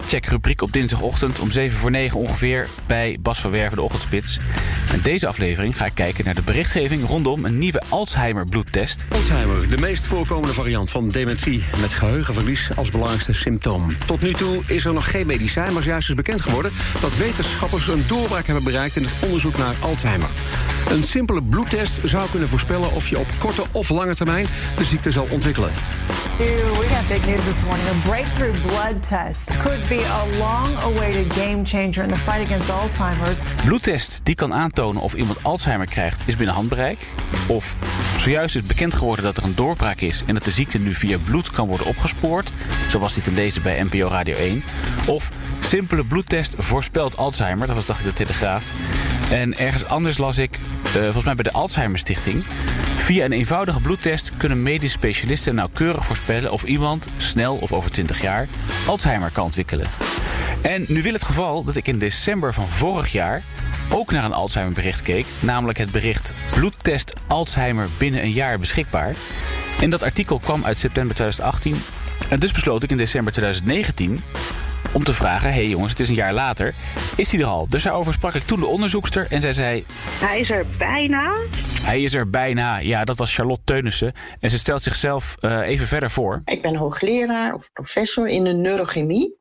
[0.00, 4.38] factcheck rubriek op dinsdagochtend om 7 voor 9 ongeveer bij Bas van Werven, de ochtendspits.
[4.92, 9.06] In deze aflevering ga ik kijken naar de berichtgeving rondom een nieuwe Alzheimer bloedtest.
[9.08, 13.96] Alzheimer, de meest voorkomende variant van dementie met geheugenverlies als belangrijkste symptoom.
[14.06, 17.88] Tot nu toe is er nog geen medicijn, maar juist is bekend geworden dat wetenschappers
[17.88, 20.28] een doorbraak hebben bereikt in het onderzoek naar Alzheimer.
[20.90, 25.10] Een simpele bloedtest zou kunnen voorspellen of je op korte of lange termijn de ziekte
[25.10, 25.72] zal ontwikkelen.
[26.38, 27.88] We got big news this morning.
[27.88, 33.40] A breakthrough blood test could be a long-awaited game changer in the fight against Alzheimer's.
[33.64, 37.06] Bloedtest die kan aantonen of iemand Alzheimer krijgt is binnen handbereik.
[37.48, 37.76] Of
[38.16, 41.18] zojuist is bekend geworden dat er een doorbraak is en dat de ziekte nu via
[41.24, 42.52] bloed kan worden opgespoord.
[42.90, 44.64] Zo was dit te lezen bij NPO Radio 1.
[45.06, 47.66] Of simpele bloedtest voorspelt Alzheimer.
[47.66, 48.70] Dat was dacht ik de Telegraaf.
[49.30, 52.44] En ergens anders las ik, volgens mij bij de Alzheimer Stichting.
[52.94, 58.20] Via een eenvoudige bloedtest kunnen medisch specialisten nauwkeurig voorspellen of iemand snel of over 20
[58.20, 58.48] jaar
[58.86, 59.86] Alzheimer kan ontwikkelen.
[60.62, 63.42] En nu wil het geval dat ik in december van vorig jaar
[63.90, 69.14] ook naar een Alzheimer-bericht keek, namelijk het bericht Bloedtest Alzheimer binnen een jaar beschikbaar.
[69.80, 71.76] En dat artikel kwam uit september 2018.
[72.28, 74.22] En dus besloot ik in december 2019
[74.94, 76.74] om te vragen: hé hey jongens, het is een jaar later,
[77.16, 77.68] is hij er al?
[77.68, 79.84] Dus daarover sprak ik toen de onderzoekster en zij zei:
[80.20, 81.36] Hij is er bijna.
[81.82, 82.78] Hij is er bijna.
[82.78, 84.12] Ja, dat was Charlotte Teunissen.
[84.40, 86.42] En ze stelt zichzelf uh, even verder voor.
[86.44, 89.36] Ik ben hoogleraar of professor in de neurochemie.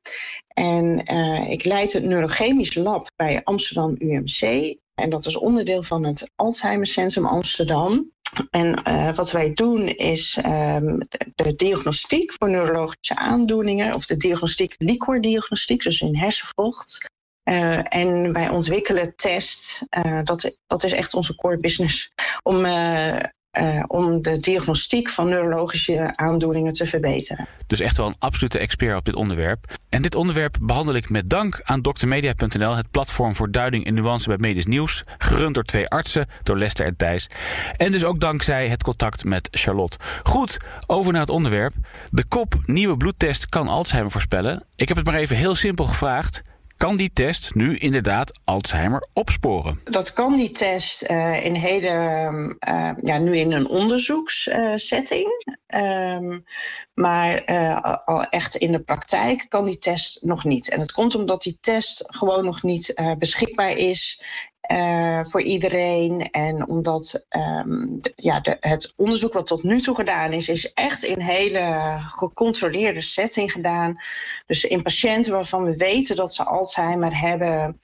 [0.48, 4.76] En uh, ik leid het neurochemisch lab bij Amsterdam UMC.
[4.96, 8.12] En dat is onderdeel van het Alzheimer Centrum Amsterdam.
[8.50, 10.98] En uh, wat wij doen is um,
[11.36, 17.12] de diagnostiek voor neurologische aandoeningen, of de diagnostiek liquordiagnostiek, dus in hersenvocht.
[17.50, 22.12] Uh, en wij ontwikkelen test, uh, dat, dat is echt onze core business,
[22.44, 22.66] om
[23.60, 27.48] uh, om de diagnostiek van neurologische aandoeningen te verbeteren.
[27.68, 29.66] Dus echt wel een absolute expert op dit onderwerp.
[29.90, 34.28] En dit onderwerp behandel ik met dank aan drmedia.nl, het platform voor duiding en nuance
[34.28, 37.30] bij medisch nieuws, gerund door twee artsen, door Lester en Thijs.
[37.78, 39.98] En dus ook dankzij het contact met Charlotte.
[40.24, 41.74] Goed, over naar het onderwerp.
[42.12, 44.64] De kop nieuwe bloedtest kan Alzheimer voorspellen.
[44.76, 46.42] Ik heb het maar even heel simpel gevraagd.
[46.84, 49.80] Kan die test nu inderdaad Alzheimer opsporen?
[49.84, 51.90] Dat kan die test uh, in hele,
[52.70, 55.28] uh, ja, nu in een onderzoekssetting.
[55.68, 56.44] Um,
[56.94, 60.70] maar uh, al echt in de praktijk kan die test nog niet.
[60.70, 64.22] En het komt omdat die test gewoon nog niet beschikbaar is
[64.72, 66.22] uh, voor iedereen.
[66.32, 71.04] En omdat de, ja, de, het onderzoek wat tot nu toe gedaan is, is echt
[71.04, 73.98] in hele gecontroleerde setting gedaan.
[74.46, 77.82] Dus in patiënten waarvan we weten dat ze Alzheimer hebben.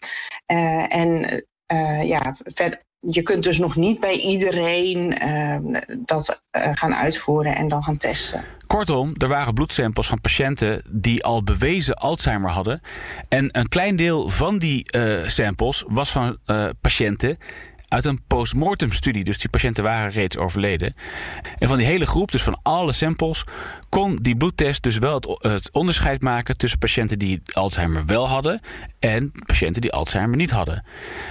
[0.47, 6.69] Uh, en uh, ja, verder je kunt dus nog niet bij iedereen uh, dat uh,
[6.73, 8.43] gaan uitvoeren en dan gaan testen.
[8.67, 12.81] Kortom, er waren bloedsamples van patiënten die al bewezen Alzheimer hadden.
[13.27, 16.37] En een klein deel van die uh, samples was van
[16.81, 17.37] patiënten
[17.89, 19.23] uit een postmortem studie.
[19.23, 20.93] Dus die patiënten waren reeds overleden.
[21.57, 23.43] En van die hele groep, dus van alle samples,
[23.89, 28.61] kon die bloedtest dus wel het, het, onderscheid maken tussen patiënten die Alzheimer wel hadden
[28.99, 30.85] en patiënten die Alzheimer niet hadden.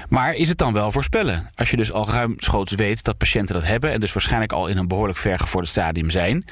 [0.08, 1.50] Maar is het dan wel voorspellen?
[1.54, 4.76] Als je dus al ruimschoots weet dat patiënten dat hebben en dus waarschijnlijk al in
[4.76, 6.44] een behoorlijk vergevorderd stadium zijn,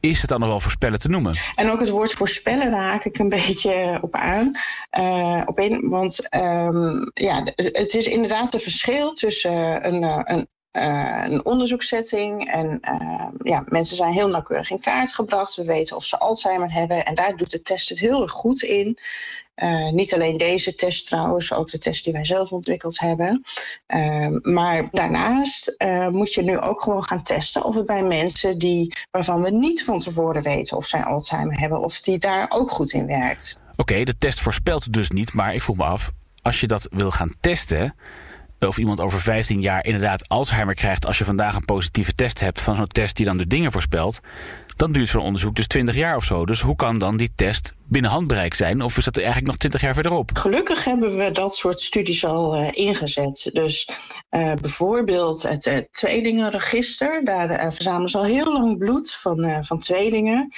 [0.00, 1.34] is het dan nog wel voorspellen te noemen?
[1.54, 4.50] En ook het woord voorspellen, daar haak ik een beetje op aan.
[4.98, 10.02] Uh, op in, want um, ja, het is inderdaad een verschil tussen een,
[10.32, 12.50] een, uh, een onderzoekssetting.
[12.52, 15.54] En uh, ja, mensen zijn heel nauwkeurig in kaart gebracht.
[15.54, 17.04] We weten of ze Alzheimer hebben.
[17.04, 18.98] En daar doet de test het heel erg goed in.
[19.56, 23.44] Uh, niet alleen deze test trouwens, ook de test die wij zelf ontwikkeld hebben.
[24.42, 25.76] Maar daarnaast
[26.10, 29.84] moet je nu ook gewoon gaan testen of het bij mensen die, waarvan we niet
[29.84, 33.58] van tevoren weten of zij Alzheimer hebben, of die daar ook goed in werkt.
[33.76, 36.10] Oké, de test voorspelt dus niet, maar ik vroeg me af,
[36.42, 37.94] als je dat wil gaan testen,
[38.58, 42.60] of iemand over 15 jaar inderdaad Alzheimer krijgt als je vandaag een positieve test hebt
[42.60, 44.20] van zo'n test die dan de dingen voorspelt,
[44.76, 46.46] dan duurt zo'n onderzoek dus 20 jaar of zo.
[46.46, 48.82] Dus hoe kan dan die test binnen handbereik zijn?
[48.82, 50.30] Of is dat eigenlijk nog 20 jaar verderop?
[50.34, 53.50] Gelukkig hebben we dat soort studies al uh, ingezet.
[53.52, 53.88] Dus
[54.30, 57.24] uh, bijvoorbeeld het uh, tweelingenregister.
[57.24, 60.52] Daar verzamelen ze al heel lang bloed van, van tweelingen.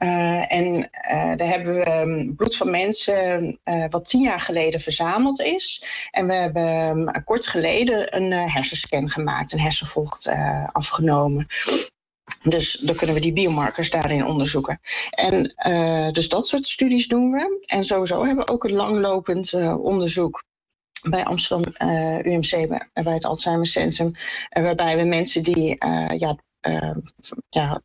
[0.00, 0.88] En
[1.36, 3.58] daar hebben we ehm, bloed van mensen
[3.90, 5.84] wat tien jaar geleden verzameld is.
[6.10, 10.28] En we hebben ehm, kort geleden een hersenscan gemaakt, een hersenvocht
[10.72, 11.46] afgenomen.
[12.42, 14.80] Dus dan kunnen we die biomarkers daarin onderzoeken.
[15.10, 15.54] En
[16.12, 17.64] dus dat soort studies doen we.
[17.66, 20.44] En sowieso hebben we ook een langlopend onderzoek
[21.10, 21.72] bij Amsterdam
[22.22, 24.12] UMC, bij het Alzheimer Centrum,
[24.48, 25.76] waarbij we mensen die
[26.16, 26.36] ja,
[27.48, 27.82] ja,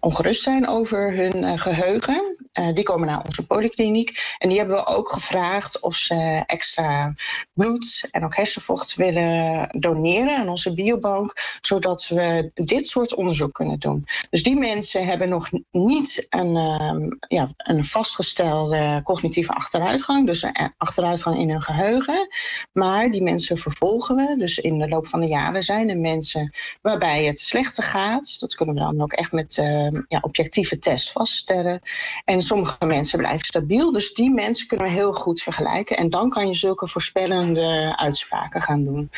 [0.00, 2.29] ongerust zijn over hun uh, geheugen.
[2.58, 4.34] Uh, die komen naar onze polykliniek.
[4.38, 7.14] En die hebben we ook gevraagd of ze extra
[7.52, 11.58] bloed en ook hersenvocht willen doneren aan onze biobank.
[11.60, 14.06] Zodat we dit soort onderzoek kunnen doen.
[14.30, 20.26] Dus die mensen hebben nog niet een, ehm, ja, een vastgestelde cognitieve achteruitgang.
[20.26, 22.28] Dus een achteruitgang in hun geheugen.
[22.72, 24.36] Maar die mensen vervolgen we.
[24.38, 26.52] Dus in de loop van de jaren zijn er mensen
[26.82, 28.40] waarbij het slechter gaat.
[28.40, 31.80] Dat kunnen we dan ook echt met uh, ja, objectieve test vaststellen.
[32.24, 33.92] En sommige mensen blijven stabiel.
[33.92, 35.96] Dus die mensen kunnen we heel goed vergelijken.
[35.96, 39.10] En dan kan je zulke voorspellende uitspraken gaan doen.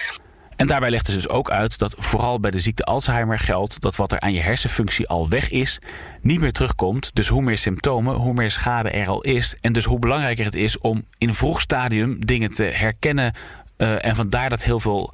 [0.56, 3.96] En daarbij legt ze dus ook uit dat vooral bij de ziekte Alzheimer geldt dat
[3.96, 5.78] wat er aan je hersenfunctie al weg is,
[6.20, 7.10] niet meer terugkomt.
[7.14, 9.54] Dus hoe meer symptomen, hoe meer schade er al is.
[9.60, 13.34] En dus hoe belangrijker het is om in vroeg stadium dingen te herkennen.
[13.78, 15.12] Uh, en vandaar dat heel veel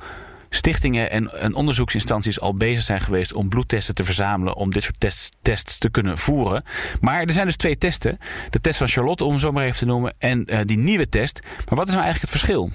[0.50, 5.00] stichtingen en, en, onderzoeksinstanties al bezig zijn geweest om bloedtesten te verzamelen om dit soort
[5.00, 6.64] tests, tests te kunnen voeren.
[7.00, 8.18] Maar er zijn dus twee testen.
[8.50, 11.40] De test van Charlotte, om zo maar even te noemen, en uh, die nieuwe test.
[11.42, 12.70] Maar wat is nou eigenlijk het verschil?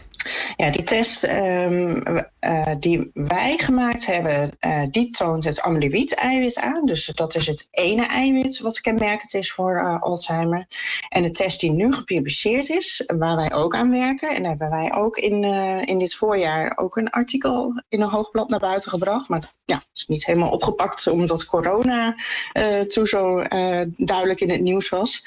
[0.57, 2.03] Ja, die test um,
[2.41, 6.85] uh, die wij gemaakt hebben, uh, die toont het amyloïd-eiwit aan.
[6.85, 10.67] Dus dat is het ene eiwit wat kenmerkend is voor uh, Alzheimer.
[11.09, 14.93] En de test die nu gepubliceerd is, waar wij ook aan werken, en hebben wij
[14.93, 15.43] ook in,
[15.85, 19.29] in dit voorjaar ook een artikel in een hoogblad naar buiten gebracht.
[19.29, 22.15] Maar ja, is niet helemaal opgepakt omdat corona
[22.87, 23.43] toen zo
[23.95, 25.23] duidelijk in het nieuws was.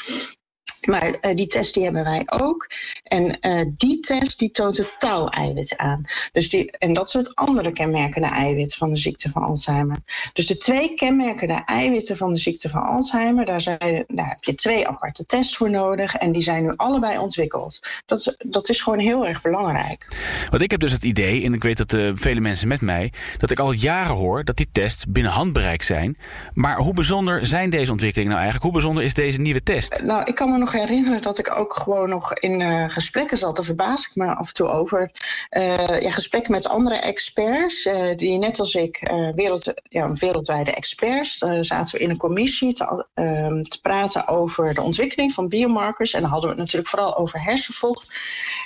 [0.86, 2.66] Maar uh, die test die hebben wij ook.
[3.02, 6.04] En uh, die test die toont het tau-eiwit aan.
[6.32, 9.96] Dus die, en dat is het andere kenmerkende eiwit van de ziekte van Alzheimer.
[10.32, 14.54] Dus de twee kenmerkende eiwitten van de ziekte van Alzheimer, daar, zijn, daar heb je
[14.54, 16.14] twee aparte tests voor nodig.
[16.14, 17.80] En die zijn nu allebei ontwikkeld.
[18.06, 20.06] Dat is, dat is gewoon heel erg belangrijk.
[20.50, 23.12] Want ik heb dus het idee, en ik weet dat uh, vele mensen met mij,
[23.38, 26.16] dat ik al jaren hoor dat die tests binnen handbereik zijn.
[26.54, 28.72] Maar hoe bijzonder zijn deze ontwikkelingen nou eigenlijk?
[28.72, 30.02] Hoe bijzonder is deze nieuwe test?
[30.02, 33.56] Nou, ik kan me nog herinneren dat ik ook gewoon nog in uh, gesprekken zat.
[33.56, 35.10] Daar verbaas ik me af en toe over.
[35.50, 41.38] Uh, ja, gesprekken met andere experts, uh, die net als ik, wereld, ja, wereldwijde experts,
[41.60, 46.12] zaten we in een commissie te, ehm, te, praten over de ontwikkeling van biomarkers.
[46.12, 48.14] En dan hadden we het natuurlijk vooral over hersenvocht.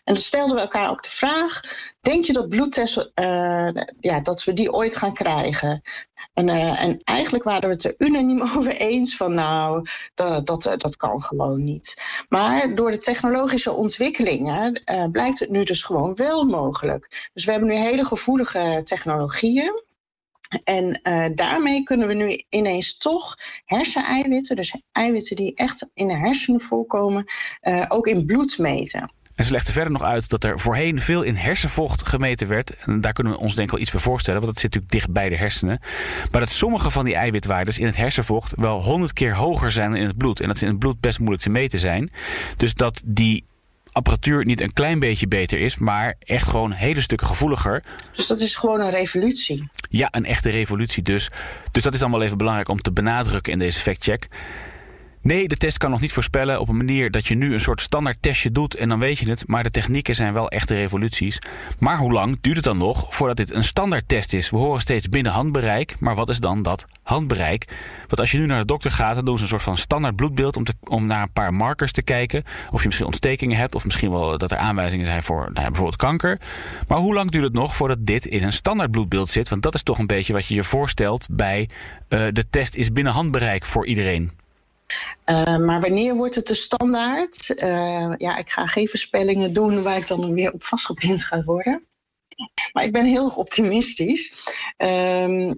[0.05, 1.61] En dan stelden we elkaar ook de vraag:
[2.01, 3.11] denk je dat bloedtesten,
[4.01, 5.83] ja, dat we die ooit gaan krijgen?
[6.35, 10.97] En, en, eigenlijk waren we het er unaniem over eens van nou, dat, dat, dat
[10.97, 11.90] kan gewoon niet.
[12.29, 17.29] Maar door de technologische ontwikkelingen uh, blijkt het nu dus gewoon wel mogelijk.
[17.33, 19.83] Dus we hebben nu hele gevoelige technologieën.
[20.65, 26.17] En uh, daarmee kunnen we nu ineens toch herseneiwitten, dus eiwitten die echt in de
[26.17, 27.25] hersenen voorkomen,
[27.89, 29.11] ook in bloed meten.
[29.41, 32.77] En ze legde verder nog uit dat er voorheen veel in hersenvocht gemeten werd.
[32.77, 34.93] En daar kunnen we ons denk ik wel iets bij voorstellen, want dat zit natuurlijk
[34.93, 35.81] dicht bij de hersenen.
[36.31, 40.01] Maar dat sommige van die eiwitwaardes in het hersenvocht wel honderd keer hoger zijn dan
[40.01, 40.41] in het bloed.
[40.41, 42.13] En dat ze in het bloed best moeilijk te meten zijn.
[42.57, 43.45] Dus dat die
[43.93, 47.83] apparatuur niet een klein beetje beter is, maar echt gewoon hele stukken gevoeliger.
[48.17, 49.69] Dus dat is gewoon een revolutie.
[49.91, 51.31] Ja, een echte revolutie dus.
[51.71, 54.29] Dus dat is wel even belangrijk om te benadrukken in deze factcheck.
[55.23, 57.81] Nee, de test kan nog niet voorspellen op een manier dat je nu een soort
[57.81, 59.47] standaard testje doet en dan weet je het.
[59.47, 61.39] Maar de technieken zijn wel echte revoluties.
[61.79, 64.51] Maar hoe lang duurt het dan nog voordat dit een standaard test is?
[64.51, 67.65] We horen steeds binnen handbereik, maar wat is dan dat handbereik?
[67.99, 70.17] Want als je nu naar de dokter gaat, dan doen ze een soort van standaard
[70.17, 72.45] bloedbeeld om, te, om naar een paar markers te kijken.
[72.71, 75.67] Of je misschien ontstekingen hebt, of misschien wel dat er aanwijzingen zijn voor nou ja,
[75.67, 76.41] bijvoorbeeld kanker.
[76.89, 79.49] Maar hoe lang duurt het nog voordat dit in een standaard bloedbeeld zit?
[79.49, 81.69] Want dat is toch een beetje wat je je voorstelt bij
[82.09, 84.40] uh, de test is binnen handbereik voor iedereen.
[85.27, 87.49] Uh, maar wanneer wordt het de standaard?
[87.49, 91.89] Uh, ja, ik ga geen voorspellingen doen waar ik dan weer op vastgepind ga worden.
[92.73, 94.33] Maar ik ben heel optimistisch.
[94.79, 95.53] Uh,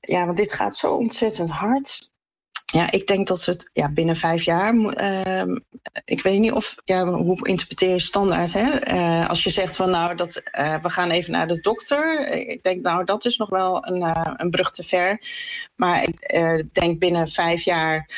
[0.00, 2.10] ja, want dit gaat zo ontzettend hard.
[2.72, 4.74] Ja, ik denk dat we het ja, binnen vijf jaar.
[4.74, 5.56] Uh,
[6.04, 6.74] ik weet niet of.
[6.84, 8.52] Ja, hoe interpreteer je standaard?
[8.52, 9.26] Hè?
[9.28, 10.34] Als je zegt van nou, dat,
[10.82, 12.28] we gaan even naar de dokter.
[12.30, 14.02] Ik denk nou, dat is nog wel een,
[14.40, 15.22] een brug te ver.
[15.74, 18.08] Maar ik denk binnen vijf jaar.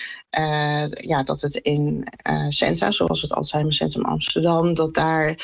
[0.91, 2.07] Ja, dat het in
[2.49, 5.35] centra, zoals het Alzheimer Centrum Amsterdam, dat daar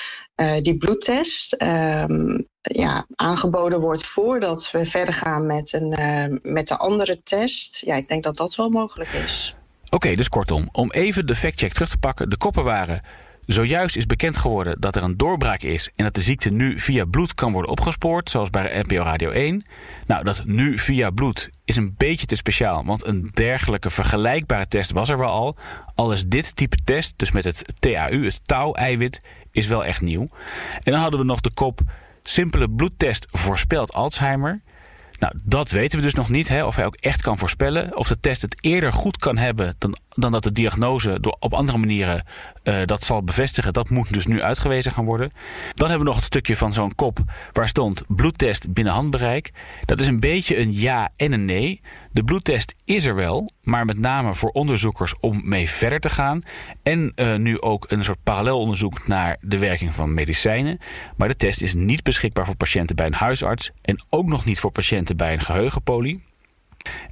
[0.62, 7.22] die bloedtest ehm, ja, aangeboden wordt voordat we verder gaan met, een, met de andere
[7.22, 7.82] test.
[7.84, 9.54] Ja, ik denk dat dat wel mogelijk is.
[9.90, 12.30] Oké, dus kortom, om even de factcheck terug te pakken.
[12.30, 13.00] De koppen waren...
[13.46, 17.04] Zojuist is bekend geworden dat er een doorbraak is en dat de ziekte nu via
[17.04, 19.64] bloed kan worden opgespoord, zoals bij NPO Radio 1.
[20.06, 24.90] Nou, dat nu via bloed is een beetje te speciaal, want een dergelijke vergelijkbare test
[24.90, 25.56] was er wel al.
[25.94, 30.28] Al is dit type test, dus met het TAU, het touw-eiwit, is wel echt nieuw.
[30.82, 31.80] En dan hadden we nog de kop
[32.22, 34.60] simpele bloedtest voorspelt Alzheimer.
[35.18, 37.96] Nou, dat weten we dus nog niet, hè, of hij ook echt kan voorspellen.
[37.96, 41.52] Of de test het eerder goed kan hebben dan, dan dat de diagnose door, op
[41.52, 42.24] andere manieren
[42.64, 43.72] uh, dat zal bevestigen.
[43.72, 45.30] Dat moet dus nu uitgewezen gaan worden.
[45.74, 47.18] Dan hebben we nog het stukje van zo'n kop
[47.52, 49.52] waar stond bloedtest binnen handbereik.
[49.84, 51.80] Dat is een beetje een ja en een nee.
[52.16, 56.42] De bloedtest is er wel, maar met name voor onderzoekers om mee verder te gaan.
[56.82, 60.78] En uh, nu ook een soort parallelonderzoek naar de werking van medicijnen.
[61.16, 64.58] Maar de test is niet beschikbaar voor patiënten bij een huisarts en ook nog niet
[64.58, 66.22] voor patiënten bij een geheugenpolie.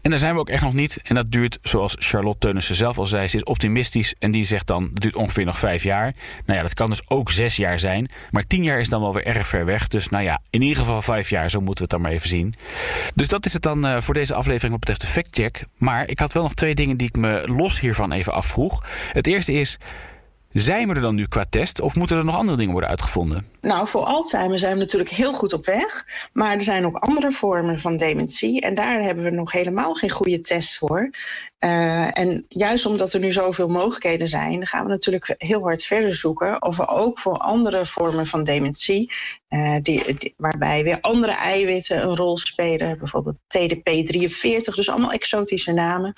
[0.02, 0.99] En daar zijn we ook echt nog niet.
[1.02, 4.14] En dat duurt, zoals Charlotte Teunissen zelf al zei, ze is optimistisch.
[4.19, 6.14] En die zegt dan, dat duurt ongeveer nog vijf jaar.
[6.47, 8.11] Nou ja, dat kan dus ook zes jaar zijn.
[8.31, 9.88] Maar tien jaar is dan wel weer erg ver weg.
[9.88, 12.28] Dus nou ja, in ieder geval vijf jaar, zo moeten we het dan maar even
[12.28, 12.54] zien.
[13.14, 15.64] Dus dat is het dan uh, voor deze aflevering wat betreft de factcheck.
[15.76, 18.85] Maar ik had wel nog twee dingen die ik me los hiervan even afvroeg.
[19.12, 19.78] Het eerste is...
[20.54, 23.46] Zijn we er dan nu qua test of moeten er nog andere dingen worden uitgevonden?
[23.61, 26.06] Nou, voor Alzheimer zijn we natuurlijk heel goed op weg.
[26.32, 28.61] Maar er zijn ook andere vormen van dementie.
[28.61, 31.11] En daar hebben we nog helemaal geen goede test voor.
[31.61, 36.14] Uh, en juist omdat er nu zoveel mogelijkheden zijn, gaan we natuurlijk heel hard verder
[36.14, 39.12] zoeken of we ook voor andere vormen van dementie,
[39.54, 46.12] uh, die, waarbij weer andere eiwitten een rol spelen, bijvoorbeeld TDP43, dus allemaal exotische namen,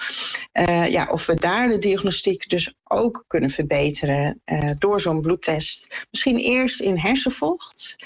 [0.52, 4.42] uh, ja, of we daar de diagnostiek dus ook kunnen verbeteren
[4.78, 6.06] door zo'n bloedtest.
[6.10, 7.96] Misschien eerst in hersenvocht.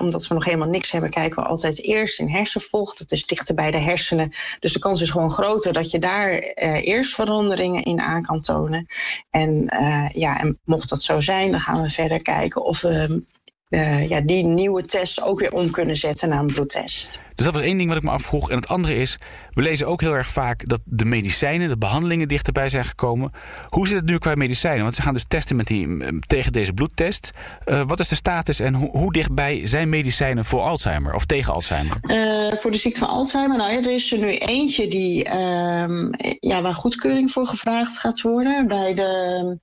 [0.00, 2.98] Omdat we nog helemaal niks hebben, kijken we altijd eerst in hersenvocht.
[2.98, 4.32] Het is dichter bij de hersenen.
[4.60, 8.86] Dus de kans is gewoon groter dat je daar eerst veranderingen in aan kan tonen.
[9.30, 9.64] En,
[10.12, 13.22] ja, en mocht dat zo zijn, dan gaan we verder kijken of we
[13.68, 17.20] uh, ja, die nieuwe tests ook weer om kunnen zetten naar een bloedtest.
[17.34, 18.50] Dus dat was één ding wat ik me afvroeg.
[18.50, 19.18] En het andere is,
[19.54, 23.32] we lezen ook heel erg vaak dat de medicijnen, de behandelingen dichterbij zijn gekomen.
[23.68, 24.82] Hoe zit het nu qua medicijnen?
[24.82, 27.30] Want ze gaan dus testen met die, tegen deze bloedtest.
[27.64, 31.52] Uh, wat is de status en ho hoe dichtbij zijn medicijnen voor Alzheimer of tegen
[31.52, 31.96] Alzheimer?
[32.02, 36.10] Uh, voor de ziekte van Alzheimer, nou ja, er is er nu eentje die, uh,
[36.40, 39.58] ja, waar goedkeuring voor gevraagd gaat worden bij de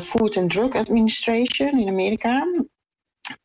[0.00, 2.46] Food and Drug Administration in Amerika.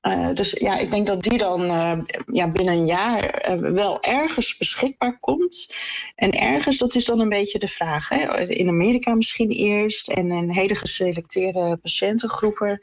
[0.02, 4.02] Uh, dus ja, ik denk dat die dan uh, ja, binnen een jaar uh, wel
[4.02, 5.74] ergens beschikbaar komt.
[6.16, 8.10] En ergens, dat is dan een beetje de vraag.
[8.10, 8.40] Hè?
[8.48, 12.80] In Amerika misschien eerst en in hele geselecteerde patiëntengroepen.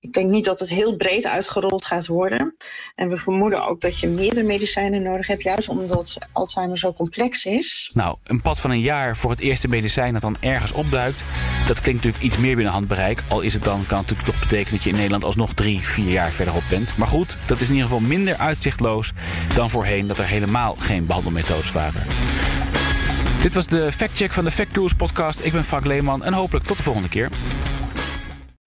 [0.00, 2.56] Ik denk niet dat het heel breed uitgerold gaat worden.
[2.94, 7.44] En we vermoeden ook dat je meerdere medicijnen nodig hebt, juist omdat Alzheimer zo complex
[7.44, 7.90] is.
[7.94, 11.24] Nou, een pad van een jaar voor het eerste medicijn dat dan ergens opduikt,
[11.66, 13.22] dat klinkt natuurlijk iets meer binnen handbereik.
[13.28, 15.80] Al is het dan, kan het natuurlijk toch betekenen dat je in Nederland alsnog drie,
[15.80, 16.96] vier jaar verderop bent.
[16.96, 19.12] Maar goed, dat is in ieder geval minder uitzichtloos
[19.54, 22.02] dan voorheen dat er helemaal geen behandelmethodes waren.
[23.42, 25.40] Dit was de factcheck van de Fact podcast.
[25.40, 27.30] Ik ben Frank Leeman en hopelijk tot de volgende keer.